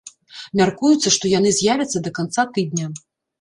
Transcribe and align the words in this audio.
Мяркуецца, 0.61 1.11
што 1.15 1.31
яны 1.33 1.51
з'явяцца 1.59 1.97
да 2.09 2.15
канца 2.21 2.47
тыдня. 2.57 2.91